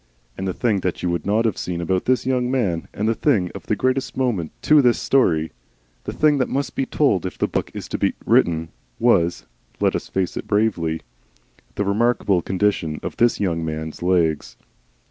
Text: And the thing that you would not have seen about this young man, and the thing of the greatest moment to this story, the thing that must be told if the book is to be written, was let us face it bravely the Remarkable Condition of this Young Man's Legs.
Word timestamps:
And 0.35 0.47
the 0.47 0.53
thing 0.55 0.79
that 0.79 1.03
you 1.03 1.11
would 1.11 1.27
not 1.27 1.45
have 1.45 1.59
seen 1.59 1.79
about 1.79 2.05
this 2.05 2.25
young 2.25 2.49
man, 2.49 2.87
and 2.91 3.07
the 3.07 3.13
thing 3.13 3.51
of 3.53 3.67
the 3.67 3.75
greatest 3.75 4.17
moment 4.17 4.51
to 4.63 4.81
this 4.81 4.97
story, 4.97 5.51
the 6.05 6.11
thing 6.11 6.39
that 6.39 6.49
must 6.49 6.73
be 6.75 6.87
told 6.87 7.23
if 7.23 7.37
the 7.37 7.47
book 7.47 7.69
is 7.75 7.87
to 7.89 7.99
be 7.99 8.15
written, 8.25 8.69
was 8.97 9.45
let 9.79 9.95
us 9.95 10.07
face 10.09 10.35
it 10.37 10.47
bravely 10.47 11.01
the 11.75 11.85
Remarkable 11.85 12.41
Condition 12.41 12.99
of 13.03 13.17
this 13.17 13.39
Young 13.39 13.63
Man's 13.63 14.01
Legs. 14.01 14.57